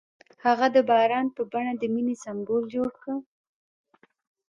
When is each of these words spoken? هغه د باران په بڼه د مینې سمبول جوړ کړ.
هغه 0.45 0.67
د 0.75 0.77
باران 0.89 1.25
په 1.35 1.41
بڼه 1.51 1.73
د 1.77 1.83
مینې 1.93 2.15
سمبول 2.23 2.63
جوړ 2.75 2.89
کړ. 3.01 3.15